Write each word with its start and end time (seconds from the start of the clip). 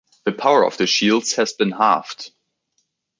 The 0.25 0.31
power 0.31 0.65
of 0.65 0.77
the 0.77 0.87
shields 0.87 1.33
has 1.35 1.53
been 1.53 1.69
halved. 1.69 2.31